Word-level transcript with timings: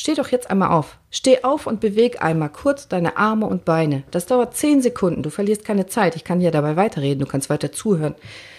Steh 0.00 0.14
doch 0.14 0.28
jetzt 0.28 0.48
einmal 0.48 0.70
auf. 0.70 0.96
Steh 1.10 1.42
auf 1.42 1.66
und 1.66 1.80
beweg 1.80 2.22
einmal 2.22 2.48
kurz 2.48 2.88
deine 2.88 3.18
Arme 3.18 3.44
und 3.44 3.66
Beine. 3.66 4.02
Das 4.10 4.24
dauert 4.24 4.56
zehn 4.56 4.80
Sekunden. 4.80 5.22
Du 5.22 5.28
verlierst 5.28 5.62
keine 5.62 5.88
Zeit. 5.88 6.16
Ich 6.16 6.24
kann 6.24 6.40
dir 6.40 6.50
dabei 6.50 6.74
weiterreden. 6.76 7.20
Du 7.20 7.26
kannst 7.26 7.50
weiter 7.50 7.70
zuhören. 7.70 8.14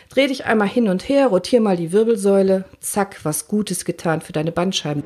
Dreh 0.10 0.28
dich 0.28 0.46
einmal 0.46 0.68
hin 0.68 0.88
und 0.88 1.10
her, 1.10 1.30
rotier 1.30 1.60
mal 1.60 1.76
die 1.76 1.92
Wirbelsäule. 1.92 2.66
Zack, 2.80 3.22
was 3.24 3.48
Gutes 3.48 3.86
getan 3.86 4.22
für 4.22 4.34
deine 4.34 4.52
Bandscheiben. 4.52 5.02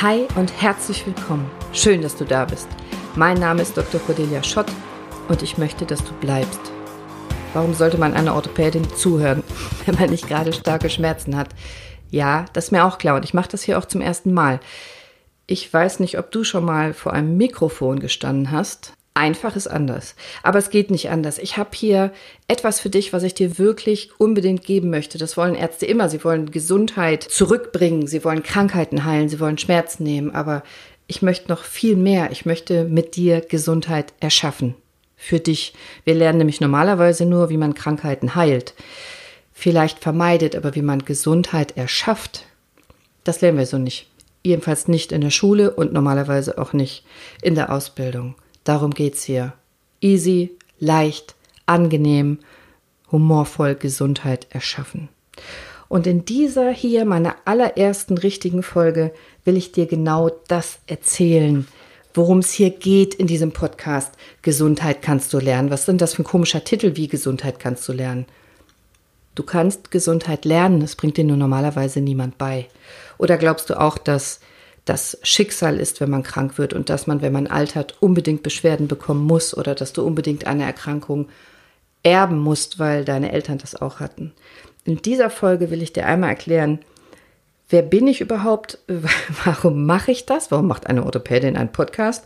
Hi 0.00 0.26
und 0.36 0.50
herzlich 0.58 1.06
willkommen. 1.06 1.50
Schön, 1.74 2.00
dass 2.00 2.16
du 2.16 2.24
da 2.24 2.46
bist. 2.46 2.68
Mein 3.16 3.38
Name 3.38 3.60
ist 3.60 3.76
Dr. 3.76 4.00
Cordelia 4.00 4.42
Schott 4.42 4.72
und 5.28 5.42
ich 5.42 5.58
möchte, 5.58 5.84
dass 5.84 6.02
du 6.02 6.14
bleibst. 6.14 6.60
Warum 7.52 7.74
sollte 7.74 7.98
man 7.98 8.14
einer 8.14 8.34
Orthopädin 8.34 8.88
zuhören, 8.94 9.42
wenn 9.84 9.96
man 9.96 10.08
nicht 10.08 10.26
gerade 10.26 10.54
starke 10.54 10.88
Schmerzen 10.88 11.36
hat? 11.36 11.50
Ja, 12.10 12.46
das 12.52 12.66
ist 12.66 12.70
mir 12.70 12.84
auch 12.84 12.98
klar 12.98 13.16
und 13.16 13.24
ich 13.24 13.34
mache 13.34 13.50
das 13.50 13.62
hier 13.62 13.78
auch 13.78 13.84
zum 13.84 14.00
ersten 14.00 14.32
Mal. 14.32 14.60
Ich 15.46 15.72
weiß 15.72 16.00
nicht, 16.00 16.18
ob 16.18 16.30
du 16.30 16.44
schon 16.44 16.64
mal 16.64 16.92
vor 16.92 17.12
einem 17.12 17.36
Mikrofon 17.36 18.00
gestanden 18.00 18.50
hast. 18.50 18.92
Einfach 19.14 19.56
ist 19.56 19.66
anders. 19.66 20.14
Aber 20.42 20.58
es 20.58 20.70
geht 20.70 20.90
nicht 20.90 21.10
anders. 21.10 21.38
Ich 21.38 21.56
habe 21.56 21.70
hier 21.72 22.12
etwas 22.46 22.78
für 22.78 22.90
dich, 22.90 23.12
was 23.12 23.24
ich 23.24 23.34
dir 23.34 23.58
wirklich 23.58 24.10
unbedingt 24.18 24.64
geben 24.64 24.90
möchte. 24.90 25.18
Das 25.18 25.36
wollen 25.36 25.56
Ärzte 25.56 25.86
immer. 25.86 26.08
Sie 26.08 26.22
wollen 26.22 26.52
Gesundheit 26.52 27.24
zurückbringen. 27.24 28.06
Sie 28.06 28.22
wollen 28.24 28.44
Krankheiten 28.44 29.04
heilen. 29.04 29.28
Sie 29.28 29.40
wollen 29.40 29.58
Schmerzen 29.58 30.04
nehmen. 30.04 30.30
Aber 30.30 30.62
ich 31.08 31.20
möchte 31.20 31.48
noch 31.48 31.64
viel 31.64 31.96
mehr. 31.96 32.30
Ich 32.30 32.46
möchte 32.46 32.84
mit 32.84 33.16
dir 33.16 33.40
Gesundheit 33.40 34.12
erschaffen. 34.20 34.76
Für 35.16 35.40
dich. 35.40 35.74
Wir 36.04 36.14
lernen 36.14 36.38
nämlich 36.38 36.60
normalerweise 36.60 37.26
nur, 37.26 37.48
wie 37.48 37.56
man 37.56 37.74
Krankheiten 37.74 38.36
heilt 38.36 38.74
vielleicht 39.58 39.98
vermeidet, 39.98 40.54
aber 40.54 40.76
wie 40.76 40.82
man 40.82 41.04
Gesundheit 41.04 41.76
erschafft, 41.76 42.44
das 43.24 43.40
lernen 43.40 43.58
wir 43.58 43.66
so 43.66 43.76
nicht. 43.76 44.08
Jedenfalls 44.44 44.86
nicht 44.86 45.10
in 45.10 45.20
der 45.20 45.30
Schule 45.30 45.72
und 45.72 45.92
normalerweise 45.92 46.58
auch 46.58 46.72
nicht 46.72 47.04
in 47.42 47.56
der 47.56 47.72
Ausbildung. 47.72 48.36
Darum 48.62 48.92
geht's 48.92 49.24
hier. 49.24 49.54
Easy, 50.00 50.52
leicht, 50.78 51.34
angenehm, 51.66 52.38
humorvoll 53.10 53.74
Gesundheit 53.74 54.46
erschaffen. 54.50 55.08
Und 55.88 56.06
in 56.06 56.24
dieser 56.24 56.70
hier, 56.70 57.04
meiner 57.04 57.34
allerersten 57.44 58.16
richtigen 58.16 58.62
Folge, 58.62 59.12
will 59.44 59.56
ich 59.56 59.72
dir 59.72 59.86
genau 59.86 60.30
das 60.46 60.78
erzählen, 60.86 61.66
worum 62.14 62.38
es 62.38 62.52
hier 62.52 62.70
geht 62.70 63.12
in 63.12 63.26
diesem 63.26 63.50
Podcast. 63.50 64.14
Gesundheit 64.42 65.02
kannst 65.02 65.32
du 65.32 65.40
lernen. 65.40 65.70
Was 65.70 65.84
sind 65.84 66.00
das 66.00 66.14
für 66.14 66.22
ein 66.22 66.26
komischer 66.26 66.62
Titel 66.62 66.94
wie 66.94 67.08
Gesundheit 67.08 67.58
kannst 67.58 67.88
du 67.88 67.92
lernen? 67.92 68.26
Du 69.38 69.44
kannst 69.44 69.92
Gesundheit 69.92 70.44
lernen, 70.44 70.80
das 70.80 70.96
bringt 70.96 71.16
dir 71.16 71.22
nur 71.22 71.36
normalerweise 71.36 72.00
niemand 72.00 72.38
bei. 72.38 72.66
Oder 73.18 73.36
glaubst 73.36 73.70
du 73.70 73.80
auch, 73.80 73.96
dass 73.96 74.40
das 74.84 75.16
Schicksal 75.22 75.78
ist, 75.78 76.00
wenn 76.00 76.10
man 76.10 76.24
krank 76.24 76.58
wird 76.58 76.72
und 76.72 76.90
dass 76.90 77.06
man, 77.06 77.22
wenn 77.22 77.32
man 77.32 77.46
altert, 77.46 78.02
unbedingt 78.02 78.42
Beschwerden 78.42 78.88
bekommen 78.88 79.24
muss 79.24 79.56
oder 79.56 79.76
dass 79.76 79.92
du 79.92 80.04
unbedingt 80.04 80.48
eine 80.48 80.64
Erkrankung 80.64 81.28
erben 82.02 82.40
musst, 82.40 82.80
weil 82.80 83.04
deine 83.04 83.30
Eltern 83.30 83.58
das 83.58 83.80
auch 83.80 84.00
hatten. 84.00 84.32
In 84.82 85.02
dieser 85.02 85.30
Folge 85.30 85.70
will 85.70 85.82
ich 85.82 85.92
dir 85.92 86.06
einmal 86.06 86.30
erklären, 86.30 86.80
wer 87.68 87.82
bin 87.82 88.08
ich 88.08 88.20
überhaupt, 88.20 88.78
warum 89.44 89.86
mache 89.86 90.10
ich 90.10 90.26
das, 90.26 90.50
warum 90.50 90.66
macht 90.66 90.88
eine 90.88 91.04
Orthopädin 91.04 91.56
einen 91.56 91.70
Podcast 91.70 92.24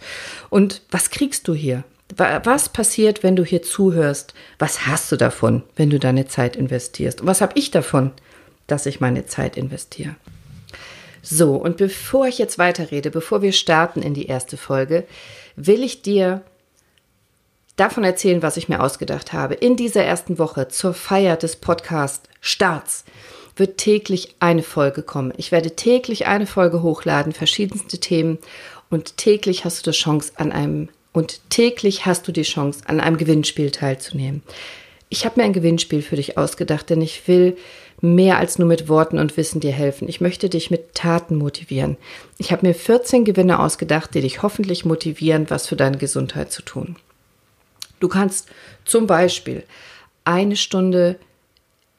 und 0.49 0.81
was 0.91 1.11
kriegst 1.11 1.47
du 1.47 1.53
hier? 1.53 1.85
Was 2.15 2.69
passiert, 2.69 3.23
wenn 3.23 3.37
du 3.37 3.45
hier 3.45 3.63
zuhörst? 3.63 4.35
Was 4.59 4.87
hast 4.87 5.11
du 5.11 5.17
davon, 5.17 5.63
wenn 5.77 5.89
du 5.89 5.99
deine 5.99 6.27
Zeit 6.27 6.57
investierst? 6.57 7.23
Und 7.23 7.27
was 7.27 7.41
habe 7.41 7.59
ich 7.59 7.71
davon, 7.71 8.11
dass 8.67 8.85
ich 8.85 9.01
meine 9.01 9.25
Zeit 9.25 9.57
investiere? 9.57 10.15
So, 11.23 11.55
und 11.55 11.79
bevor 11.79 12.27
ich 12.27 12.37
jetzt 12.37 12.59
weiterrede, 12.59 13.11
bevor 13.11 13.41
wir 13.41 13.53
starten 13.53 14.03
in 14.03 14.13
die 14.13 14.27
erste 14.27 14.59
Folge, 14.59 15.05
will 15.57 15.83
ich 15.83 16.03
dir 16.03 16.43
davon 17.77 18.05
erzählen, 18.05 18.43
was 18.43 18.59
ich 18.59 18.69
mir 18.69 18.83
ausgedacht 18.83 19.33
habe. 19.33 19.55
In 19.55 19.77
dieser 19.77 20.05
ersten 20.05 20.39
Woche 20.39 20.69
zur 20.69 20.93
Feier 20.93 21.37
des 21.37 21.57
Podcast 21.57 22.29
Starts 22.41 23.05
wird 23.57 23.79
täglich 23.79 24.37
eine 24.39 24.63
Folge 24.63 25.03
kommen. 25.03 25.33
Ich 25.39 25.51
werde 25.51 25.77
täglich 25.77 26.27
eine 26.27 26.47
Folge 26.47 26.83
hochladen, 26.83 27.33
verschiedenste 27.33 27.99
Themen 27.99 28.39
und 28.91 29.17
täglich 29.17 29.65
hast 29.65 29.87
du 29.87 29.91
die 29.91 29.97
Chance 29.97 30.33
an 30.37 30.53
einem 30.53 30.91
und 31.13 31.41
täglich 31.51 32.07
hast 32.07 32.27
du 32.27 32.33
die 32.33 32.43
Chance, 32.43 32.81
an 32.87 33.01
einem 33.01 33.17
Gewinnspiel 33.17 33.71
teilzunehmen. 33.71 34.43
Ich 35.09 35.27
habe 35.27 35.41
mir 35.41 35.45
ein 35.45 35.53
Gewinnspiel 35.53 36.01
für 36.01 36.17
dich 36.17 36.39
ausgedacht, 36.39 36.89
denn 36.89 37.03
ich 37.03 37.29
will 37.29 37.57
mehr 38.01 38.39
als 38.39 38.59
nur 38.59 38.67
mit 38.67 38.89
Worten 38.89 39.19
und 39.19 39.37
Wissen 39.37 39.61
dir 39.61 39.73
helfen. 39.73 40.09
Ich 40.09 40.21
möchte 40.21 40.49
dich 40.49 40.71
mit 40.71 40.95
Taten 40.95 41.37
motivieren. 41.37 41.99
Ich 42.39 42.51
habe 42.51 42.67
mir 42.67 42.75
14 42.75 43.25
Gewinne 43.25 43.59
ausgedacht, 43.59 44.15
die 44.15 44.23
dich 44.23 44.43
hoffentlich 44.43 44.85
motivieren, 44.85 45.51
was 45.51 45.67
für 45.67 45.77
deine 45.77 45.99
Gesundheit 45.99 46.51
zu 46.51 46.63
tun. 46.63 46.97
Du 48.01 48.09
kannst 48.09 48.49
zum 48.85 49.07
Beispiel 49.07 49.65
eine 50.25 50.57
Stunde 50.57 51.19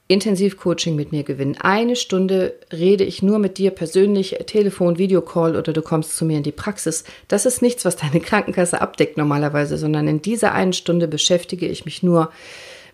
Intensivcoaching 0.09 0.95
mit 0.95 1.11
mir 1.11 1.23
gewinnen. 1.23 1.57
Eine 1.59 1.95
Stunde 1.95 2.55
rede 2.71 3.03
ich 3.05 3.23
nur 3.23 3.39
mit 3.39 3.57
dir 3.57 3.71
persönlich, 3.71 4.37
Telefon, 4.45 4.97
Videocall 4.97 5.55
oder 5.55 5.71
du 5.71 5.81
kommst 5.81 6.17
zu 6.17 6.25
mir 6.25 6.37
in 6.37 6.43
die 6.43 6.51
Praxis. 6.51 7.05
Das 7.29 7.45
ist 7.45 7.61
nichts, 7.61 7.85
was 7.85 7.95
deine 7.95 8.19
Krankenkasse 8.21 8.81
abdeckt 8.81 9.17
normalerweise, 9.17 9.77
sondern 9.77 10.07
in 10.07 10.21
dieser 10.21 10.53
einen 10.53 10.73
Stunde 10.73 11.07
beschäftige 11.07 11.67
ich 11.67 11.85
mich 11.85 12.03
nur 12.03 12.31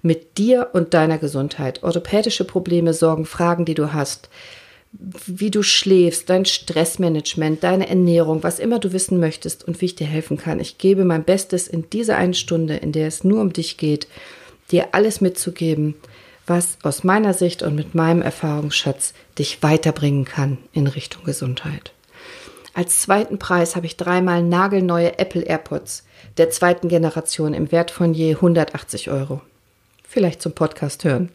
mit 0.01 0.37
dir 0.37 0.69
und 0.73 0.93
deiner 0.93 1.17
Gesundheit. 1.17 1.83
Orthopädische 1.83 2.45
Probleme, 2.45 2.93
Sorgen, 2.93 3.25
Fragen, 3.25 3.65
die 3.65 3.73
du 3.73 3.91
hast, 3.91 4.29
wie 4.91 5.51
du 5.51 5.61
schläfst, 5.61 6.29
dein 6.29 6.45
Stressmanagement, 6.45 7.63
deine 7.63 7.89
Ernährung, 7.89 8.43
was 8.43 8.59
immer 8.59 8.79
du 8.79 8.93
wissen 8.93 9.19
möchtest 9.19 9.67
und 9.67 9.81
wie 9.81 9.85
ich 9.85 9.95
dir 9.95 10.07
helfen 10.07 10.37
kann. 10.37 10.59
Ich 10.59 10.77
gebe 10.77 11.05
mein 11.05 11.23
Bestes 11.23 11.67
in 11.67 11.89
dieser 11.89 12.17
einen 12.17 12.33
Stunde, 12.33 12.77
in 12.77 12.91
der 12.91 13.07
es 13.07 13.23
nur 13.23 13.41
um 13.41 13.53
dich 13.53 13.77
geht, 13.77 14.07
dir 14.71 14.89
alles 14.93 15.21
mitzugeben, 15.21 15.95
was 16.49 16.77
aus 16.83 17.03
meiner 17.03 17.33
Sicht 17.33 17.63
und 17.63 17.75
mit 17.75 17.95
meinem 17.95 18.21
Erfahrungsschatz 18.21 19.13
dich 19.37 19.61
weiterbringen 19.63 20.25
kann 20.25 20.57
in 20.73 20.87
Richtung 20.87 21.23
Gesundheit. 21.23 21.93
Als 22.73 23.01
zweiten 23.01 23.39
Preis 23.39 23.75
habe 23.75 23.85
ich 23.85 23.97
dreimal 23.97 24.43
nagelneue 24.43 25.17
Apple 25.19 25.41
AirPods 25.41 26.05
der 26.37 26.49
zweiten 26.49 26.87
Generation 26.87 27.53
im 27.53 27.71
Wert 27.71 27.91
von 27.91 28.13
je 28.13 28.35
180 28.35 29.09
Euro. 29.09 29.41
Vielleicht 30.07 30.41
zum 30.41 30.53
Podcast 30.53 31.03
hören. 31.03 31.29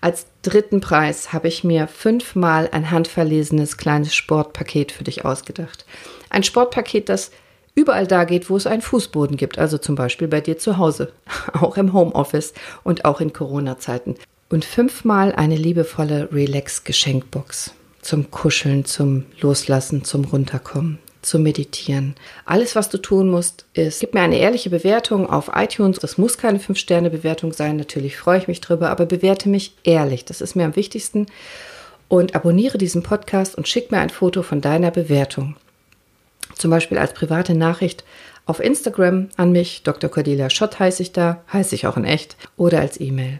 Als 0.00 0.26
dritten 0.42 0.80
Preis 0.80 1.32
habe 1.32 1.48
ich 1.48 1.64
mir 1.64 1.86
fünfmal 1.86 2.68
ein 2.72 2.90
handverlesenes 2.90 3.76
kleines 3.76 4.14
Sportpaket 4.14 4.92
für 4.92 5.04
dich 5.04 5.24
ausgedacht. 5.24 5.86
Ein 6.28 6.42
Sportpaket, 6.42 7.08
das 7.08 7.30
überall 7.74 8.06
da 8.06 8.24
geht, 8.24 8.50
wo 8.50 8.56
es 8.56 8.66
einen 8.66 8.82
Fußboden 8.82 9.36
gibt, 9.36 9.58
also 9.58 9.78
zum 9.78 9.94
Beispiel 9.94 10.28
bei 10.28 10.40
dir 10.40 10.58
zu 10.58 10.76
Hause, 10.76 11.12
auch 11.52 11.76
im 11.76 11.92
Homeoffice 11.92 12.52
und 12.82 13.04
auch 13.04 13.20
in 13.20 13.32
Corona-Zeiten 13.32 14.16
und 14.50 14.64
fünfmal 14.64 15.32
eine 15.32 15.56
liebevolle 15.56 16.28
Relax-Geschenkbox 16.32 17.72
zum 18.02 18.30
Kuscheln, 18.30 18.84
zum 18.84 19.24
Loslassen, 19.40 20.04
zum 20.04 20.24
Runterkommen, 20.24 20.98
zum 21.22 21.42
Meditieren. 21.42 22.16
Alles, 22.44 22.74
was 22.74 22.88
du 22.88 22.98
tun 22.98 23.30
musst, 23.30 23.64
ist, 23.74 24.00
gib 24.00 24.12
mir 24.12 24.22
eine 24.22 24.38
ehrliche 24.38 24.70
Bewertung 24.70 25.28
auf 25.28 25.50
iTunes. 25.54 25.98
Das 25.98 26.18
muss 26.18 26.36
keine 26.36 26.58
5-Sterne-Bewertung 26.58 27.52
sein, 27.52 27.76
natürlich 27.76 28.16
freue 28.16 28.38
ich 28.38 28.48
mich 28.48 28.60
drüber, 28.60 28.90
aber 28.90 29.06
bewerte 29.06 29.48
mich 29.48 29.74
ehrlich. 29.84 30.24
Das 30.24 30.40
ist 30.40 30.56
mir 30.56 30.64
am 30.64 30.76
wichtigsten. 30.76 31.26
Und 32.08 32.34
abonniere 32.34 32.78
diesen 32.78 33.04
Podcast 33.04 33.54
und 33.54 33.68
schick 33.68 33.92
mir 33.92 33.98
ein 33.98 34.10
Foto 34.10 34.42
von 34.42 34.60
deiner 34.60 34.90
Bewertung. 34.90 35.56
Zum 36.56 36.70
Beispiel 36.70 36.98
als 36.98 37.14
private 37.14 37.54
Nachricht 37.54 38.02
auf 38.46 38.58
Instagram 38.58 39.28
an 39.36 39.52
mich, 39.52 39.84
Dr. 39.84 40.10
Cordelia 40.10 40.50
Schott 40.50 40.80
heiße 40.80 41.02
ich 41.02 41.12
da, 41.12 41.44
heiße 41.52 41.76
ich 41.76 41.86
auch 41.86 41.96
in 41.96 42.04
echt, 42.04 42.36
oder 42.56 42.80
als 42.80 42.98
E-Mail. 42.98 43.38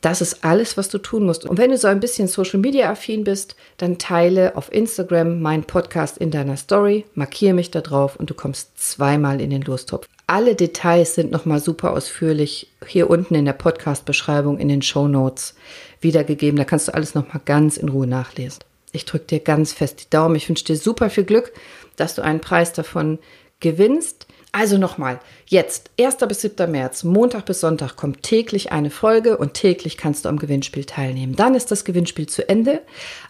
Das 0.00 0.22
ist 0.22 0.44
alles, 0.44 0.78
was 0.78 0.88
du 0.88 0.98
tun 0.98 1.26
musst. 1.26 1.44
Und 1.44 1.58
wenn 1.58 1.70
du 1.70 1.76
so 1.76 1.86
ein 1.86 2.00
bisschen 2.00 2.26
Social 2.26 2.58
Media 2.58 2.90
affin 2.90 3.24
bist, 3.24 3.54
dann 3.76 3.98
teile 3.98 4.56
auf 4.56 4.72
Instagram 4.72 5.40
meinen 5.42 5.64
Podcast 5.64 6.16
in 6.16 6.30
deiner 6.30 6.56
Story, 6.56 7.04
markiere 7.14 7.52
mich 7.52 7.70
da 7.70 7.82
drauf 7.82 8.16
und 8.16 8.30
du 8.30 8.34
kommst 8.34 8.78
zweimal 8.80 9.40
in 9.42 9.50
den 9.50 9.62
Lostopf. 9.62 10.06
Alle 10.26 10.54
Details 10.54 11.16
sind 11.16 11.30
nochmal 11.30 11.60
super 11.60 11.92
ausführlich 11.92 12.68
hier 12.86 13.10
unten 13.10 13.34
in 13.34 13.44
der 13.44 13.52
Podcast-Beschreibung 13.52 14.58
in 14.58 14.68
den 14.68 14.80
Show 14.80 15.06
Notes 15.06 15.54
wiedergegeben. 16.00 16.56
Da 16.56 16.64
kannst 16.64 16.88
du 16.88 16.94
alles 16.94 17.14
nochmal 17.14 17.42
ganz 17.44 17.76
in 17.76 17.88
Ruhe 17.90 18.06
nachlesen. 18.06 18.60
Ich 18.92 19.04
drücke 19.04 19.26
dir 19.26 19.40
ganz 19.40 19.72
fest 19.72 20.00
die 20.00 20.10
Daumen. 20.10 20.36
Ich 20.36 20.48
wünsche 20.48 20.64
dir 20.64 20.76
super 20.76 21.10
viel 21.10 21.24
Glück, 21.24 21.52
dass 21.96 22.14
du 22.14 22.22
einen 22.22 22.40
Preis 22.40 22.72
davon 22.72 23.18
gewinnst. 23.60 24.26
Also 24.52 24.78
nochmal, 24.78 25.20
jetzt, 25.46 25.90
1. 25.98 26.16
bis 26.28 26.40
7. 26.40 26.70
März, 26.70 27.04
Montag 27.04 27.46
bis 27.46 27.60
Sonntag 27.60 27.96
kommt 27.96 28.22
täglich 28.24 28.72
eine 28.72 28.90
Folge 28.90 29.36
und 29.36 29.54
täglich 29.54 29.96
kannst 29.96 30.24
du 30.24 30.28
am 30.28 30.38
Gewinnspiel 30.38 30.84
teilnehmen. 30.84 31.36
Dann 31.36 31.54
ist 31.54 31.70
das 31.70 31.84
Gewinnspiel 31.84 32.28
zu 32.28 32.48
Ende. 32.48 32.82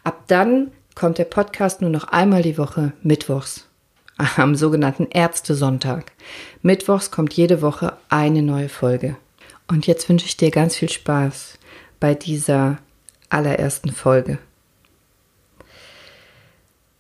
Ab 0.03 0.25
dann 0.29 0.73
kommt 0.95 1.19
der 1.19 1.25
Podcast 1.25 1.83
nur 1.83 1.91
noch 1.91 2.05
einmal 2.05 2.43
die 2.43 2.57
Woche, 2.57 2.93
mittwochs, 3.03 3.67
am 4.37 4.55
sogenannten 4.55 5.09
Ärztesonntag. 5.11 6.13
Mittwochs 6.63 7.11
kommt 7.11 7.35
jede 7.35 7.61
Woche 7.61 7.95
eine 8.09 8.43
neue 8.43 8.71
Folge. 8.71 9.17
Und 9.69 9.87
jetzt 9.87 10.09
wünsche 10.09 10.27
ich 10.27 10.39
dir 10.39 10.51
ganz 10.51 10.77
viel 10.77 10.91
Spaß 10.91 11.59
bei 12.01 12.15
dieser 12.15 12.79
allerersten 13.29 13.93
Folge. 13.93 14.39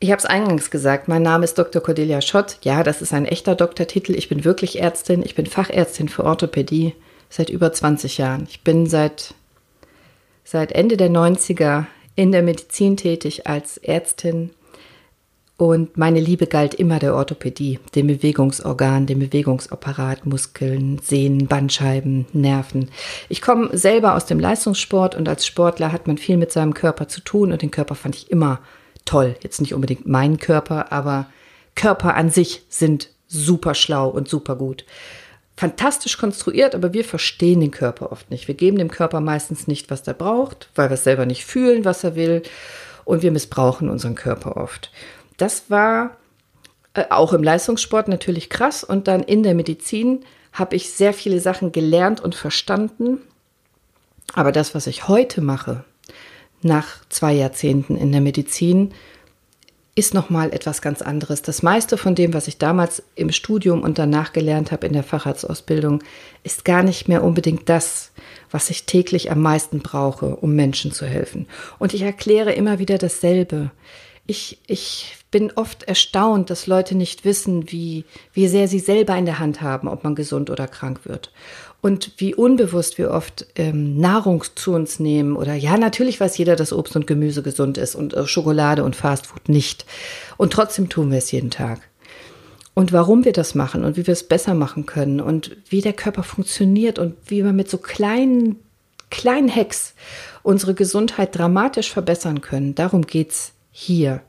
Ich 0.02 0.10
habe 0.10 0.18
es 0.18 0.24
eingangs 0.24 0.70
gesagt, 0.70 1.08
mein 1.08 1.22
Name 1.22 1.44
ist 1.44 1.58
Dr. 1.58 1.82
Cordelia 1.82 2.22
Schott. 2.22 2.56
Ja, 2.62 2.82
das 2.82 3.02
ist 3.02 3.12
ein 3.12 3.26
echter 3.26 3.54
Doktortitel. 3.54 4.14
Ich 4.14 4.30
bin 4.30 4.46
wirklich 4.46 4.80
Ärztin. 4.80 5.22
Ich 5.22 5.34
bin 5.34 5.44
Fachärztin 5.44 6.08
für 6.08 6.24
Orthopädie 6.24 6.94
seit 7.28 7.50
über 7.50 7.70
20 7.70 8.16
Jahren. 8.16 8.46
Ich 8.48 8.62
bin 8.62 8.86
seit, 8.86 9.34
seit 10.42 10.72
Ende 10.72 10.96
der 10.96 11.10
90er 11.10 11.84
in 12.16 12.32
der 12.32 12.42
Medizin 12.42 12.96
tätig 12.96 13.46
als 13.46 13.76
Ärztin. 13.76 14.52
Und 15.58 15.98
meine 15.98 16.20
Liebe 16.20 16.46
galt 16.46 16.72
immer 16.72 16.98
der 16.98 17.14
Orthopädie, 17.14 17.78
dem 17.94 18.06
Bewegungsorgan, 18.06 19.04
dem 19.04 19.18
Bewegungsapparat, 19.18 20.24
Muskeln, 20.24 20.98
Sehnen, 21.02 21.46
Bandscheiben, 21.46 22.24
Nerven. 22.32 22.88
Ich 23.28 23.42
komme 23.42 23.76
selber 23.76 24.14
aus 24.14 24.24
dem 24.24 24.40
Leistungssport 24.40 25.14
und 25.14 25.28
als 25.28 25.44
Sportler 25.44 25.92
hat 25.92 26.06
man 26.06 26.16
viel 26.16 26.38
mit 26.38 26.52
seinem 26.52 26.72
Körper 26.72 27.08
zu 27.08 27.20
tun 27.20 27.52
und 27.52 27.60
den 27.60 27.70
Körper 27.70 27.94
fand 27.94 28.16
ich 28.16 28.30
immer 28.30 28.60
toll. 29.04 29.36
Jetzt 29.42 29.60
nicht 29.60 29.74
unbedingt 29.74 30.06
mein 30.06 30.38
Körper, 30.38 30.92
aber 30.92 31.26
Körper 31.74 32.14
an 32.14 32.30
sich 32.30 32.62
sind 32.68 33.10
super 33.26 33.74
schlau 33.74 34.08
und 34.08 34.28
super 34.28 34.56
gut. 34.56 34.84
Fantastisch 35.56 36.16
konstruiert, 36.16 36.74
aber 36.74 36.92
wir 36.92 37.04
verstehen 37.04 37.60
den 37.60 37.70
Körper 37.70 38.12
oft 38.12 38.30
nicht. 38.30 38.48
Wir 38.48 38.54
geben 38.54 38.78
dem 38.78 38.90
Körper 38.90 39.20
meistens 39.20 39.66
nicht, 39.66 39.90
was 39.90 40.06
er 40.06 40.14
braucht, 40.14 40.70
weil 40.74 40.88
wir 40.88 40.94
es 40.94 41.04
selber 41.04 41.26
nicht 41.26 41.44
fühlen, 41.44 41.84
was 41.84 42.02
er 42.02 42.16
will. 42.16 42.42
Und 43.04 43.22
wir 43.22 43.30
missbrauchen 43.30 43.88
unseren 43.90 44.14
Körper 44.14 44.56
oft. 44.56 44.90
Das 45.36 45.64
war 45.68 46.16
äh, 46.94 47.04
auch 47.10 47.32
im 47.32 47.42
Leistungssport 47.42 48.08
natürlich 48.08 48.50
krass. 48.50 48.84
Und 48.84 49.06
dann 49.06 49.22
in 49.22 49.42
der 49.42 49.54
Medizin 49.54 50.24
habe 50.52 50.76
ich 50.76 50.90
sehr 50.90 51.12
viele 51.12 51.40
Sachen 51.40 51.72
gelernt 51.72 52.20
und 52.20 52.34
verstanden. 52.34 53.18
Aber 54.32 54.52
das, 54.52 54.74
was 54.74 54.86
ich 54.86 55.08
heute 55.08 55.40
mache, 55.40 55.84
nach 56.62 57.04
zwei 57.08 57.32
Jahrzehnten 57.32 57.96
in 57.96 58.12
der 58.12 58.20
Medizin 58.20 58.92
ist 59.94 60.14
noch 60.14 60.30
mal 60.30 60.52
etwas 60.52 60.82
ganz 60.82 61.02
anderes. 61.02 61.42
Das 61.42 61.62
meiste 61.62 61.98
von 61.98 62.14
dem, 62.14 62.32
was 62.32 62.48
ich 62.48 62.58
damals 62.58 63.02
im 63.16 63.32
Studium 63.32 63.82
und 63.82 63.98
danach 63.98 64.32
gelernt 64.32 64.72
habe 64.72 64.86
in 64.86 64.92
der 64.92 65.02
Facharztausbildung, 65.02 66.02
ist 66.42 66.64
gar 66.64 66.82
nicht 66.82 67.08
mehr 67.08 67.24
unbedingt 67.24 67.68
das, 67.68 68.12
was 68.50 68.70
ich 68.70 68.86
täglich 68.86 69.30
am 69.30 69.42
meisten 69.42 69.80
brauche, 69.80 70.36
um 70.36 70.54
Menschen 70.54 70.92
zu 70.92 71.06
helfen. 71.06 71.46
Und 71.78 71.92
ich 71.92 72.02
erkläre 72.02 72.52
immer 72.52 72.78
wieder 72.78 72.98
dasselbe. 72.98 73.72
Ich, 74.26 74.58
ich 74.66 75.16
bin 75.32 75.52
oft 75.56 75.82
erstaunt, 75.82 76.50
dass 76.50 76.68
Leute 76.68 76.94
nicht 76.94 77.24
wissen, 77.24 77.70
wie, 77.72 78.04
wie 78.32 78.48
sehr 78.48 78.68
sie 78.68 78.78
selber 78.78 79.16
in 79.16 79.26
der 79.26 79.40
Hand 79.40 79.60
haben, 79.60 79.88
ob 79.88 80.04
man 80.04 80.14
gesund 80.14 80.50
oder 80.50 80.68
krank 80.68 81.00
wird 81.04 81.32
und 81.80 82.12
wie 82.18 82.34
unbewusst 82.34 82.98
wir 82.98 83.10
oft 83.10 83.46
ähm, 83.56 83.96
Nahrung 83.98 84.44
zu 84.54 84.72
uns 84.72 85.00
nehmen. 85.00 85.36
Oder 85.36 85.54
ja, 85.54 85.78
natürlich 85.78 86.20
weiß 86.20 86.36
jeder, 86.36 86.56
dass 86.56 86.72
Obst 86.72 86.94
und 86.96 87.06
Gemüse 87.06 87.42
gesund 87.42 87.78
ist 87.78 87.94
und 87.94 88.12
äh, 88.14 88.26
Schokolade 88.26 88.84
und 88.84 88.96
Fastfood 88.96 89.48
nicht. 89.48 89.86
Und 90.36 90.52
trotzdem 90.52 90.88
tun 90.88 91.10
wir 91.10 91.18
es 91.18 91.32
jeden 91.32 91.50
Tag. 91.50 91.80
Und 92.74 92.92
warum 92.92 93.24
wir 93.24 93.32
das 93.32 93.54
machen 93.54 93.84
und 93.84 93.96
wie 93.96 94.06
wir 94.06 94.12
es 94.12 94.28
besser 94.28 94.54
machen 94.54 94.86
können 94.86 95.20
und 95.20 95.56
wie 95.68 95.80
der 95.80 95.92
Körper 95.92 96.22
funktioniert 96.22 96.98
und 96.98 97.14
wie 97.26 97.44
wir 97.44 97.52
mit 97.52 97.68
so 97.68 97.78
kleinen, 97.78 98.56
kleinen 99.10 99.54
Hacks 99.54 99.94
unsere 100.42 100.74
Gesundheit 100.74 101.36
dramatisch 101.36 101.90
verbessern 101.90 102.40
können. 102.40 102.74
Darum 102.74 103.02
geht's 103.02 103.52
hier 103.72 104.22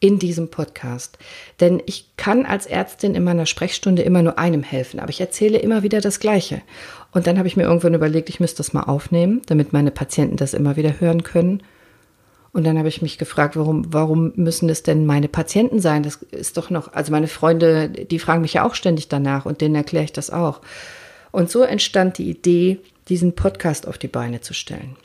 in 0.00 0.18
diesem 0.18 0.48
Podcast. 0.48 1.18
Denn 1.60 1.82
ich 1.86 2.06
kann 2.16 2.46
als 2.46 2.66
Ärztin 2.66 3.14
in 3.14 3.24
meiner 3.24 3.46
Sprechstunde 3.46 4.02
immer 4.02 4.22
nur 4.22 4.38
einem 4.38 4.62
helfen, 4.62 5.00
aber 5.00 5.10
ich 5.10 5.20
erzähle 5.20 5.58
immer 5.58 5.82
wieder 5.82 6.00
das 6.00 6.20
Gleiche. 6.20 6.62
Und 7.12 7.26
dann 7.26 7.38
habe 7.38 7.48
ich 7.48 7.56
mir 7.56 7.64
irgendwann 7.64 7.94
überlegt, 7.94 8.28
ich 8.28 8.40
müsste 8.40 8.58
das 8.58 8.72
mal 8.72 8.82
aufnehmen, 8.82 9.42
damit 9.46 9.72
meine 9.72 9.90
Patienten 9.90 10.36
das 10.36 10.54
immer 10.54 10.76
wieder 10.76 11.00
hören 11.00 11.22
können. 11.22 11.62
Und 12.52 12.64
dann 12.64 12.78
habe 12.78 12.88
ich 12.88 13.02
mich 13.02 13.18
gefragt, 13.18 13.56
warum, 13.56 13.92
warum 13.92 14.32
müssen 14.36 14.68
es 14.68 14.82
denn 14.82 15.06
meine 15.06 15.28
Patienten 15.28 15.80
sein? 15.80 16.02
Das 16.02 16.16
ist 16.16 16.56
doch 16.56 16.70
noch, 16.70 16.92
also 16.92 17.12
meine 17.12 17.28
Freunde, 17.28 17.88
die 17.88 18.18
fragen 18.18 18.42
mich 18.42 18.54
ja 18.54 18.64
auch 18.64 18.74
ständig 18.74 19.08
danach 19.08 19.46
und 19.46 19.60
denen 19.60 19.74
erkläre 19.74 20.04
ich 20.04 20.12
das 20.12 20.30
auch. 20.30 20.60
Und 21.30 21.50
so 21.50 21.62
entstand 21.62 22.18
die 22.18 22.30
Idee, 22.30 22.80
diesen 23.08 23.34
Podcast 23.34 23.86
auf 23.86 23.98
die 23.98 24.08
Beine 24.08 24.40
zu 24.40 24.54
stellen. 24.54 24.96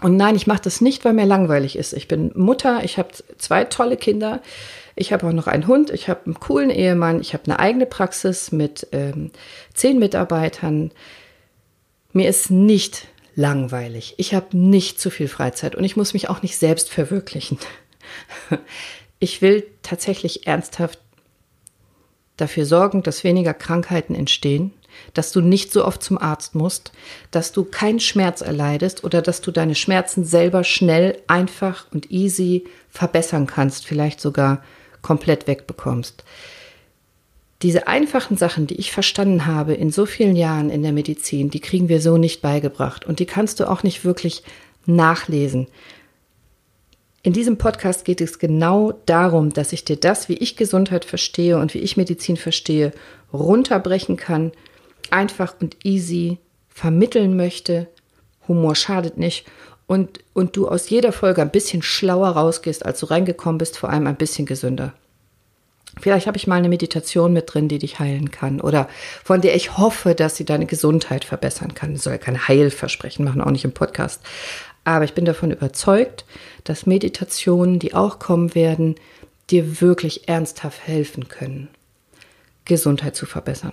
Und 0.00 0.16
nein, 0.16 0.34
ich 0.34 0.46
mache 0.46 0.62
das 0.62 0.80
nicht, 0.80 1.04
weil 1.04 1.12
mir 1.12 1.26
langweilig 1.26 1.76
ist. 1.76 1.92
Ich 1.92 2.08
bin 2.08 2.32
Mutter, 2.34 2.82
ich 2.84 2.98
habe 2.98 3.10
zwei 3.38 3.64
tolle 3.64 3.96
Kinder, 3.96 4.40
ich 4.96 5.12
habe 5.12 5.26
auch 5.26 5.32
noch 5.32 5.46
einen 5.46 5.66
Hund, 5.66 5.90
ich 5.90 6.08
habe 6.08 6.20
einen 6.26 6.40
coolen 6.40 6.70
Ehemann, 6.70 7.20
ich 7.20 7.34
habe 7.34 7.44
eine 7.46 7.58
eigene 7.58 7.86
Praxis 7.86 8.52
mit 8.52 8.86
ähm, 8.92 9.30
zehn 9.74 9.98
Mitarbeitern. 9.98 10.90
Mir 12.12 12.28
ist 12.28 12.50
nicht 12.50 13.08
langweilig. 13.34 14.14
Ich 14.16 14.34
habe 14.34 14.56
nicht 14.56 15.00
zu 15.00 15.10
viel 15.10 15.28
Freizeit 15.28 15.74
und 15.74 15.84
ich 15.84 15.96
muss 15.96 16.14
mich 16.14 16.28
auch 16.28 16.42
nicht 16.42 16.56
selbst 16.56 16.90
verwirklichen. 16.90 17.58
Ich 19.22 19.42
will 19.42 19.66
tatsächlich 19.82 20.46
ernsthaft 20.46 20.98
dafür 22.38 22.64
sorgen, 22.64 23.02
dass 23.02 23.22
weniger 23.22 23.52
Krankheiten 23.52 24.14
entstehen 24.14 24.72
dass 25.14 25.32
du 25.32 25.40
nicht 25.40 25.72
so 25.72 25.84
oft 25.84 26.02
zum 26.02 26.18
Arzt 26.18 26.54
musst, 26.54 26.92
dass 27.30 27.52
du 27.52 27.64
keinen 27.64 28.00
Schmerz 28.00 28.40
erleidest 28.40 29.04
oder 29.04 29.22
dass 29.22 29.40
du 29.40 29.50
deine 29.50 29.74
Schmerzen 29.74 30.24
selber 30.24 30.64
schnell, 30.64 31.18
einfach 31.26 31.86
und 31.92 32.10
easy 32.10 32.64
verbessern 32.88 33.46
kannst, 33.46 33.86
vielleicht 33.86 34.20
sogar 34.20 34.62
komplett 35.02 35.46
wegbekommst. 35.46 36.24
Diese 37.62 37.88
einfachen 37.88 38.36
Sachen, 38.36 38.66
die 38.66 38.76
ich 38.76 38.90
verstanden 38.90 39.44
habe 39.44 39.74
in 39.74 39.90
so 39.90 40.06
vielen 40.06 40.34
Jahren 40.34 40.70
in 40.70 40.82
der 40.82 40.92
Medizin, 40.92 41.50
die 41.50 41.60
kriegen 41.60 41.88
wir 41.88 42.00
so 42.00 42.16
nicht 42.16 42.40
beigebracht 42.40 43.04
und 43.04 43.18
die 43.18 43.26
kannst 43.26 43.60
du 43.60 43.68
auch 43.68 43.82
nicht 43.82 44.04
wirklich 44.04 44.42
nachlesen. 44.86 45.66
In 47.22 47.34
diesem 47.34 47.58
Podcast 47.58 48.06
geht 48.06 48.22
es 48.22 48.38
genau 48.38 48.92
darum, 49.04 49.52
dass 49.52 49.74
ich 49.74 49.84
dir 49.84 49.96
das, 49.96 50.30
wie 50.30 50.38
ich 50.38 50.56
Gesundheit 50.56 51.04
verstehe 51.04 51.58
und 51.58 51.74
wie 51.74 51.80
ich 51.80 51.98
Medizin 51.98 52.38
verstehe, 52.38 52.92
runterbrechen 53.30 54.16
kann 54.16 54.52
einfach 55.12 55.54
und 55.60 55.76
easy 55.84 56.38
vermitteln 56.68 57.36
möchte. 57.36 57.88
Humor 58.48 58.74
schadet 58.74 59.18
nicht. 59.18 59.46
Und, 59.86 60.20
und 60.34 60.56
du 60.56 60.68
aus 60.68 60.88
jeder 60.88 61.12
Folge 61.12 61.42
ein 61.42 61.50
bisschen 61.50 61.82
schlauer 61.82 62.28
rausgehst, 62.28 62.86
als 62.86 63.00
du 63.00 63.06
reingekommen 63.06 63.58
bist, 63.58 63.76
vor 63.76 63.90
allem 63.90 64.06
ein 64.06 64.16
bisschen 64.16 64.46
gesünder. 64.46 64.94
Vielleicht 65.98 66.28
habe 66.28 66.36
ich 66.36 66.46
mal 66.46 66.56
eine 66.56 66.68
Meditation 66.68 67.32
mit 67.32 67.52
drin, 67.52 67.68
die 67.68 67.78
dich 67.78 67.98
heilen 67.98 68.30
kann 68.30 68.60
oder 68.60 68.88
von 69.24 69.40
der 69.40 69.56
ich 69.56 69.76
hoffe, 69.76 70.14
dass 70.14 70.36
sie 70.36 70.44
deine 70.44 70.66
Gesundheit 70.66 71.24
verbessern 71.24 71.74
kann. 71.74 71.94
Ich 71.94 72.02
soll 72.02 72.12
ja 72.12 72.18
kein 72.18 72.46
Heilversprechen 72.46 73.24
machen, 73.24 73.40
auch 73.40 73.50
nicht 73.50 73.64
im 73.64 73.72
Podcast. 73.72 74.22
Aber 74.84 75.04
ich 75.04 75.14
bin 75.14 75.24
davon 75.24 75.50
überzeugt, 75.50 76.24
dass 76.64 76.86
Meditationen, 76.86 77.78
die 77.80 77.94
auch 77.94 78.18
kommen 78.18 78.54
werden, 78.54 78.94
dir 79.50 79.80
wirklich 79.80 80.28
ernsthaft 80.28 80.86
helfen 80.86 81.28
können, 81.28 81.68
Gesundheit 82.64 83.16
zu 83.16 83.26
verbessern. 83.26 83.72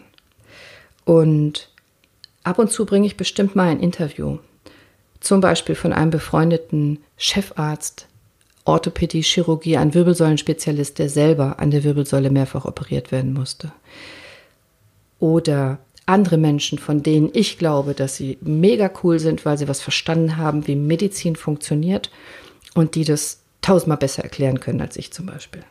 Und 1.08 1.70
ab 2.44 2.60
und 2.60 2.70
zu 2.70 2.86
bringe 2.86 3.08
ich 3.08 3.16
bestimmt 3.16 3.56
mal 3.56 3.70
ein 3.70 3.80
Interview. 3.80 4.40
Zum 5.22 5.40
Beispiel 5.40 5.74
von 5.74 5.94
einem 5.94 6.12
befreundeten 6.12 7.00
Chefarzt, 7.16 8.08
Orthopädie, 8.66 9.22
Chirurgie, 9.22 9.78
ein 9.78 9.94
Wirbelsäulenspezialist, 9.94 11.00
der 11.00 11.08
selber 11.08 11.60
an 11.60 11.72
der 11.72 11.86
Wirbelsäule 11.86 12.30
mehrfach 12.30 12.66
operiert 12.66 13.14
werden 13.14 13.34
musste. 13.34 13.72
Oder 15.22 15.80
andere 16.06 16.36
Menschen, 16.38 16.78
von 16.78 17.04
denen 17.04 17.30
ich 17.32 17.58
glaube, 17.58 17.94
dass 17.94 18.18
sie 18.18 18.38
mega 18.42 18.92
cool 19.02 19.18
sind, 19.20 19.46
weil 19.46 19.58
sie 19.58 19.70
was 19.70 19.80
verstanden 19.80 20.36
haben, 20.36 20.68
wie 20.68 20.76
Medizin 20.76 21.38
funktioniert 21.38 22.12
und 22.76 22.96
die 22.96 23.06
das 23.06 23.40
tausendmal 23.62 23.98
besser 23.98 24.24
erklären 24.24 24.60
können 24.60 24.82
als 24.82 24.98
ich 24.98 25.14
zum 25.14 25.28
Beispiel. 25.28 25.64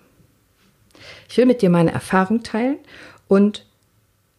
Ich 1.28 1.36
will 1.36 1.44
mit 1.44 1.60
dir 1.60 1.68
meine 1.68 1.92
Erfahrung 1.92 2.42
teilen 2.42 2.78
und 3.28 3.65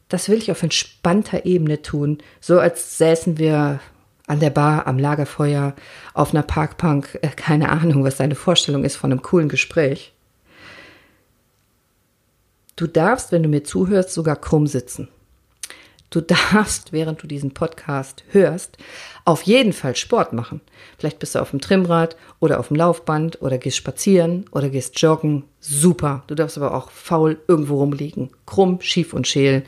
das 0.09 0.29
will 0.29 0.37
ich 0.37 0.51
auf 0.51 0.63
entspannter 0.63 1.45
Ebene 1.45 1.81
tun, 1.81 2.19
so 2.39 2.59
als 2.59 2.97
säßen 2.97 3.37
wir 3.37 3.79
an 4.27 4.39
der 4.39 4.49
Bar, 4.49 4.87
am 4.87 4.99
Lagerfeuer, 4.99 5.73
auf 6.13 6.33
einer 6.33 6.43
Parkbank, 6.43 7.17
äh, 7.21 7.29
keine 7.29 7.69
Ahnung, 7.69 8.03
was 8.03 8.17
deine 8.17 8.35
Vorstellung 8.35 8.83
ist 8.83 8.97
von 8.97 9.11
einem 9.11 9.21
coolen 9.21 9.49
Gespräch. 9.49 10.13
Du 12.75 12.87
darfst, 12.87 13.31
wenn 13.31 13.41
du 13.41 13.49
mir 13.49 13.63
zuhörst, 13.63 14.13
sogar 14.13 14.35
krumm 14.35 14.67
sitzen. 14.67 15.07
Du 16.09 16.21
darfst, 16.51 16.93
während 16.93 17.21
du 17.21 17.27
diesen 17.27 17.53
Podcast 17.53 18.23
hörst, 18.31 18.77
auf 19.25 19.43
jeden 19.43 19.73
Fall 19.73 19.95
Sport 19.95 20.33
machen. 20.33 20.61
Vielleicht 20.97 21.19
bist 21.19 21.35
du 21.35 21.39
auf 21.39 21.51
dem 21.51 21.61
Trimmrad 21.61 22.15
oder 22.39 22.59
auf 22.59 22.69
dem 22.69 22.77
Laufband 22.77 23.41
oder 23.41 23.57
gehst 23.57 23.77
spazieren 23.77 24.45
oder 24.51 24.69
gehst 24.69 24.99
joggen. 25.01 25.43
Super. 25.59 26.23
Du 26.27 26.35
darfst 26.35 26.57
aber 26.57 26.73
auch 26.73 26.91
faul 26.91 27.39
irgendwo 27.47 27.77
rumliegen. 27.77 28.29
Krumm, 28.45 28.79
schief 28.81 29.13
und 29.13 29.27
scheel. 29.27 29.63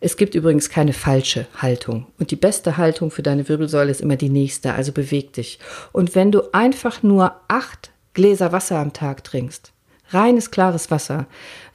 Es 0.00 0.16
gibt 0.16 0.34
übrigens 0.34 0.70
keine 0.70 0.94
falsche 0.94 1.46
Haltung. 1.58 2.06
Und 2.18 2.30
die 2.30 2.36
beste 2.36 2.78
Haltung 2.78 3.10
für 3.10 3.22
deine 3.22 3.48
Wirbelsäule 3.48 3.90
ist 3.90 4.00
immer 4.00 4.16
die 4.16 4.30
nächste, 4.30 4.72
also 4.72 4.92
beweg 4.92 5.34
dich. 5.34 5.58
Und 5.92 6.14
wenn 6.14 6.32
du 6.32 6.52
einfach 6.52 7.02
nur 7.02 7.36
acht 7.48 7.90
Gläser 8.14 8.50
Wasser 8.50 8.78
am 8.78 8.94
Tag 8.94 9.22
trinkst, 9.24 9.72
reines, 10.08 10.50
klares 10.50 10.90
Wasser, 10.90 11.26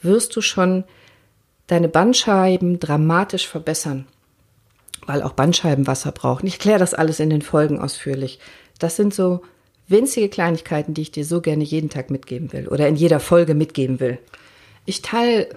wirst 0.01 0.35
du 0.35 0.41
schon 0.41 0.83
deine 1.67 1.88
Bandscheiben 1.89 2.79
dramatisch 2.79 3.48
verbessern, 3.48 4.07
weil 5.05 5.24
auch 5.24 5.34
Bandscheiben 5.34 5.88
Wasser 5.88 6.12
brauchen. 6.12 6.48
Ich 6.48 6.60
kläre 6.60 6.79
das 6.79 6.93
alles 6.93 7.19
in 7.19 7.29
den 7.29 7.41
Folgen 7.41 7.79
ausführlich. 7.79 8.39
Das 8.79 8.95
sind 8.95 9.13
so 9.13 9.41
winzige 9.88 10.29
Kleinigkeiten, 10.29 10.93
die 10.93 11.03
ich 11.03 11.12
dir 11.12 11.25
so 11.25 11.41
gerne 11.41 11.63
jeden 11.63 11.89
Tag 11.89 12.10
mitgeben 12.10 12.53
will 12.53 12.67
oder 12.67 12.88
in 12.88 12.95
jeder 12.95 13.19
Folge 13.19 13.53
mitgeben 13.53 14.00
will. 14.00 14.19
Ich 14.86 15.01
teile, 15.01 15.50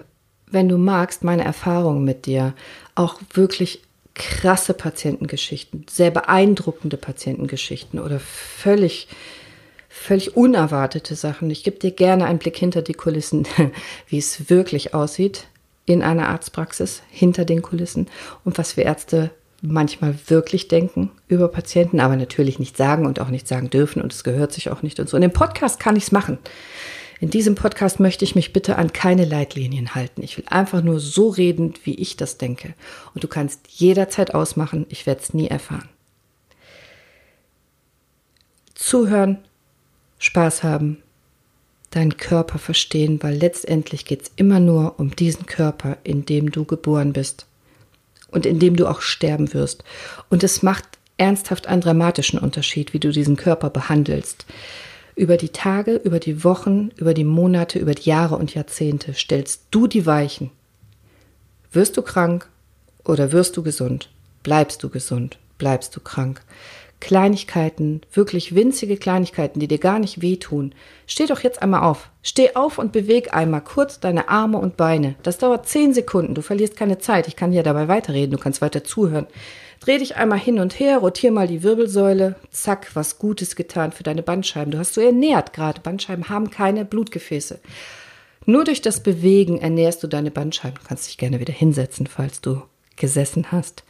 wenn 0.47 0.69
du 0.69 0.77
magst, 0.77 1.23
meine 1.23 1.43
Erfahrungen 1.43 2.03
mit 2.03 2.25
dir. 2.25 2.53
Auch 2.95 3.19
wirklich 3.33 3.81
krasse 4.15 4.73
Patientengeschichten, 4.73 5.85
sehr 5.89 6.11
beeindruckende 6.11 6.97
Patientengeschichten 6.97 7.99
oder 7.99 8.19
völlig, 8.19 9.07
völlig 9.87 10.35
unerwartete 10.35 11.15
Sachen. 11.15 11.49
Ich 11.49 11.63
gebe 11.63 11.79
dir 11.79 11.91
gerne 11.91 12.25
einen 12.25 12.39
Blick 12.39 12.57
hinter 12.57 12.81
die 12.81 12.93
Kulissen, 12.93 13.47
wie 14.07 14.17
es 14.17 14.49
wirklich 14.49 14.93
aussieht 14.93 15.47
in 15.89 16.03
einer 16.03 16.29
Arztpraxis, 16.29 17.01
hinter 17.09 17.45
den 17.45 17.63
Kulissen 17.63 18.07
und 18.45 18.59
was 18.59 18.77
wir 18.77 18.85
Ärzte 18.85 19.31
manchmal 19.63 20.13
wirklich 20.27 20.67
denken 20.67 21.09
über 21.27 21.47
Patienten, 21.47 21.99
aber 21.99 22.15
natürlich 22.15 22.59
nicht 22.59 22.77
sagen 22.77 23.07
und 23.07 23.19
auch 23.19 23.29
nicht 23.29 23.47
sagen 23.47 23.71
dürfen 23.71 24.01
und 24.01 24.13
es 24.13 24.23
gehört 24.23 24.53
sich 24.53 24.69
auch 24.69 24.83
nicht 24.83 24.99
und 24.99 25.09
so. 25.09 25.17
In 25.17 25.21
dem 25.21 25.33
Podcast 25.33 25.79
kann 25.79 25.95
ich 25.95 26.03
es 26.03 26.11
machen. 26.11 26.37
In 27.19 27.31
diesem 27.31 27.55
Podcast 27.55 27.99
möchte 27.99 28.23
ich 28.23 28.35
mich 28.35 28.53
bitte 28.53 28.77
an 28.77 28.93
keine 28.93 29.25
Leitlinien 29.25 29.95
halten. 29.95 30.21
Ich 30.21 30.37
will 30.37 30.45
einfach 30.47 30.83
nur 30.83 30.99
so 30.99 31.29
reden, 31.29 31.73
wie 31.83 31.95
ich 31.95 32.15
das 32.15 32.37
denke. 32.37 32.75
Und 33.15 33.23
du 33.23 33.27
kannst 33.27 33.61
jederzeit 33.67 34.35
ausmachen, 34.35 34.85
ich 34.89 35.07
werde 35.07 35.21
es 35.21 35.33
nie 35.33 35.47
erfahren. 35.47 35.89
Zuhören, 38.75 39.39
Spaß 40.19 40.61
haben, 40.61 41.01
deinen 41.91 42.17
Körper 42.17 42.59
verstehen, 42.59 43.21
weil 43.21 43.35
letztendlich 43.35 44.05
geht 44.05 44.23
es 44.23 44.31
immer 44.35 44.59
nur 44.59 44.99
um 44.99 45.15
diesen 45.15 45.45
Körper, 45.45 45.97
in 46.03 46.25
dem 46.25 46.51
du 46.51 46.65
geboren 46.65 47.13
bist 47.13 47.45
und 48.31 48.45
in 48.45 48.59
dem 48.59 48.75
du 48.75 48.87
auch 48.87 49.01
sterben 49.01 49.53
wirst. 49.53 49.83
Und 50.29 50.43
es 50.43 50.61
macht 50.61 50.85
ernsthaft 51.17 51.67
einen 51.67 51.81
dramatischen 51.81 52.39
Unterschied, 52.39 52.93
wie 52.93 52.99
du 52.99 53.11
diesen 53.11 53.35
Körper 53.35 53.69
behandelst. 53.69 54.45
Über 55.15 55.35
die 55.35 55.49
Tage, 55.49 55.95
über 55.95 56.19
die 56.19 56.43
Wochen, 56.43 56.91
über 56.95 57.13
die 57.13 57.25
Monate, 57.25 57.79
über 57.79 57.93
die 57.93 58.09
Jahre 58.09 58.37
und 58.37 58.53
Jahrzehnte 58.53 59.13
stellst 59.13 59.63
du 59.71 59.87
die 59.87 60.05
Weichen. 60.05 60.51
Wirst 61.71 61.97
du 61.97 62.01
krank 62.01 62.47
oder 63.03 63.31
wirst 63.31 63.57
du 63.57 63.63
gesund? 63.63 64.09
Bleibst 64.43 64.81
du 64.81 64.89
gesund? 64.89 65.37
Bleibst 65.57 65.95
du 65.95 65.99
krank? 65.99 66.41
Kleinigkeiten, 66.99 68.01
wirklich 68.11 68.55
winzige 68.55 68.97
Kleinigkeiten, 68.97 69.59
die 69.59 69.67
dir 69.67 69.77
gar 69.77 69.99
nicht 69.99 70.21
wehtun. 70.21 70.75
Steh 71.07 71.27
doch 71.27 71.41
jetzt 71.41 71.61
einmal 71.61 71.83
auf. 71.83 72.09
Steh 72.21 72.55
auf 72.55 72.77
und 72.77 72.91
beweg 72.91 73.33
einmal 73.33 73.61
kurz 73.61 73.99
deine 73.99 74.27
Arme 74.27 74.57
und 74.57 74.75
Beine. 74.75 75.15
Das 75.23 75.37
dauert 75.37 75.67
zehn 75.67 75.93
Sekunden. 75.93 76.35
Du 76.35 76.41
verlierst 76.41 76.75
keine 76.75 76.99
Zeit. 76.99 77.27
Ich 77.27 77.37
kann 77.37 77.51
dir 77.51 77.63
dabei 77.63 77.87
weiterreden. 77.87 78.31
Du 78.31 78.37
kannst 78.37 78.61
weiter 78.61 78.83
zuhören. 78.83 79.27
Dreh 79.79 79.97
dich 79.97 80.17
einmal 80.17 80.39
hin 80.39 80.59
und 80.59 80.77
her, 80.77 80.97
rotier 80.97 81.31
mal 81.31 81.47
die 81.47 81.63
Wirbelsäule. 81.63 82.35
Zack, 82.51 82.91
was 82.95 83.17
Gutes 83.17 83.55
getan 83.55 83.93
für 83.93 84.03
deine 84.03 84.23
Bandscheiben. 84.23 84.71
Du 84.71 84.77
hast 84.77 84.93
so 84.93 84.99
ernährt 84.99 85.53
gerade. 85.53 85.79
Bandscheiben 85.79 86.27
haben 86.27 86.49
keine 86.49 86.83
Blutgefäße. 86.83 87.59
Nur 88.45 88.65
durch 88.65 88.81
das 88.81 89.01
Bewegen 89.01 89.59
ernährst 89.59 90.03
du 90.03 90.07
deine 90.07 90.31
Bandscheiben. 90.31 90.77
Du 90.81 90.87
kannst 90.87 91.07
dich 91.07 91.17
gerne 91.17 91.39
wieder 91.39 91.53
hinsetzen, 91.53 92.07
falls 92.07 92.41
du 92.41 92.61
gesessen 92.97 93.53
hast. 93.53 93.83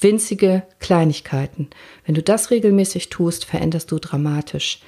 Winzige 0.00 0.62
Kleinigkeiten. 0.80 1.70
Wenn 2.04 2.14
du 2.14 2.22
das 2.22 2.50
regelmäßig 2.50 3.10
tust, 3.10 3.44
veränderst 3.44 3.90
du 3.90 3.98
dramatisch 3.98 4.80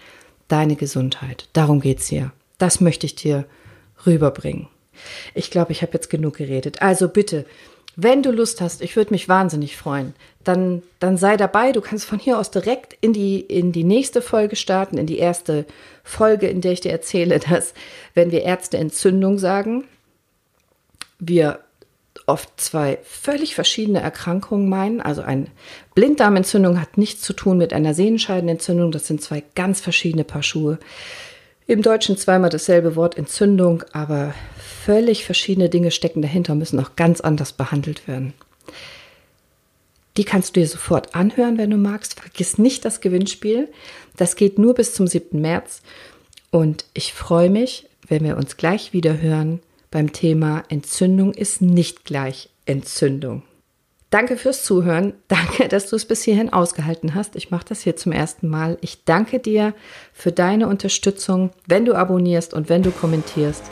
deine 0.49 0.77
Gesundheit. 0.77 1.49
Darum 1.53 1.81
geht's 1.81 2.07
hier. 2.09 2.33
Das 2.59 2.81
möchte 2.81 3.07
ich 3.07 3.15
dir 3.15 3.45
rüberbringen. 4.07 4.69
Ich 5.35 5.51
glaube, 5.51 5.73
ich 5.73 5.83
habe 5.83 5.93
jetzt 5.93 6.11
genug 6.11 6.37
geredet. 6.37 6.83
Also 6.83 7.09
bitte, 7.09 7.45
wenn 7.97 8.23
du 8.23 8.31
Lust 8.31 8.61
hast, 8.61 8.83
ich 8.83 8.95
würde 8.95 9.13
mich 9.13 9.29
wahnsinnig 9.29 9.77
freuen, 9.77 10.15
dann, 10.45 10.83
dann 11.01 11.17
sei 11.17 11.37
dabei. 11.37 11.73
Du 11.73 11.81
kannst 11.81 12.05
von 12.05 12.19
hier 12.19 12.39
aus 12.39 12.51
direkt 12.51 12.97
in 13.01 13.13
die, 13.13 13.41
in 13.41 13.73
die 13.73 13.85
nächste 13.85 14.21
Folge 14.21 14.57
starten, 14.57 14.99
in 14.99 15.07
die 15.07 15.19
erste 15.19 15.65
Folge, 16.05 16.47
in 16.47 16.61
der 16.61 16.73
ich 16.73 16.83
dir 16.83 16.93
erzähle, 16.93 17.39
dass, 17.39 17.75
wenn 18.15 18.31
wir 18.31 18.43
Ärzte 18.43 18.77
Entzündung 18.77 19.39
sagen, 19.39 19.85
wir 21.19 21.61
oft 22.27 22.61
zwei 22.61 22.99
völlig 23.05 23.55
verschiedene 23.55 24.01
Erkrankungen 24.01 24.69
meinen. 24.69 25.01
Also 25.01 25.23
eine 25.23 25.47
Blinddarmentzündung 25.95 26.81
hat 26.81 26.99
nichts 26.99 27.23
zu 27.23 27.33
tun 27.33 27.57
mit 27.57 27.73
einer 27.73 27.95
Sehenscheidenentzündung. 27.95 28.91
Das 28.91 29.07
sind 29.07 29.23
zwei 29.23 29.45
ganz 29.55 29.81
verschiedene 29.81 30.25
Paar 30.25 30.43
Schuhe. 30.43 30.79
Im 31.69 31.83
Deutschen 31.83 32.17
zweimal 32.17 32.51
dasselbe 32.51 32.97
Wort 32.97 33.17
Entzündung, 33.17 33.85
aber 33.93 34.35
völlig 34.85 35.25
verschiedene 35.25 35.69
Dinge 35.69 35.91
stecken 35.91 36.23
dahinter 36.23 36.53
und 36.53 36.61
müssen 36.61 36.81
auch 36.81 36.95
ganz 36.97 37.21
anders 37.21 37.53
behandelt 37.53 38.07
werden. 38.07 38.35
Die 40.17 40.25
kannst 40.25 40.57
du 40.57 40.61
dir 40.61 40.67
sofort 40.67 41.15
anhören, 41.15 41.59
wenn 41.59 41.71
du 41.71 41.77
magst. 41.77 42.21
Vergiss 42.21 42.59
nicht 42.59 42.85
das 42.85 43.01
Gewinnspiel. 43.01 43.69
Das 44.17 44.35
geht 44.35 44.59
nur 44.59 44.75
bis 44.75 44.95
zum 44.95 45.07
7. 45.07 45.41
März. 45.41 45.83
Und 46.51 46.87
ich 46.95 47.13
freue 47.13 47.51
mich, 47.51 47.87
wenn 48.09 48.25
wir 48.25 48.37
uns 48.37 48.57
gleich 48.57 48.93
wieder 48.93 49.21
hören 49.21 49.61
beim 49.91 50.13
Thema 50.13 50.63
Entzündung 50.69 51.33
ist 51.33 51.63
nicht 51.63 52.05
gleich 52.05 52.51
Entzündung. 52.65 53.43
Danke 54.11 54.37
fürs 54.37 54.65
Zuhören. 54.65 55.15
Danke, 55.29 55.69
dass 55.69 55.91
du 55.91 55.97
es 55.97 56.05
bis 56.05 56.23
hierhin 56.23 56.53
ausgehalten 56.53 57.15
hast. 57.15 57.37
Ich 57.37 57.51
mache 57.51 57.67
das 57.69 57.83
hier 57.83 57.97
zum 57.97 58.13
ersten 58.13 58.49
Mal. 58.49 58.79
Ich 58.81 59.05
danke 59.05 59.41
dir 59.41 59.75
für 60.13 60.33
deine 60.33 60.69
Unterstützung. 60.69 61.51
Wenn 61.67 61.85
du 61.85 61.95
abonnierst 61.95 62.55
und 62.55 62.69
wenn 62.69 62.83
du 62.83 62.91
kommentierst, 62.91 63.65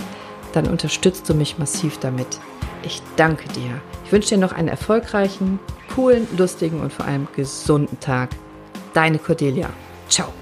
dann 0.52 0.66
unterstützt 0.68 1.28
du 1.28 1.35
mich 1.35 1.59
massiv 1.59 1.99
damit. 1.99 2.40
Ich 2.85 3.00
danke 3.16 3.49
dir. 3.49 3.80
Ich 4.04 4.12
wünsche 4.12 4.30
dir 4.30 4.38
noch 4.38 4.52
einen 4.52 4.68
erfolgreichen, 4.68 5.59
coolen, 5.94 6.26
lustigen 6.37 6.80
und 6.80 6.92
vor 6.92 7.06
allem 7.06 7.26
gesunden 7.35 7.99
Tag. 8.00 8.30
Deine 8.92 9.18
Cordelia. 9.18 9.71
Ciao. 10.09 10.33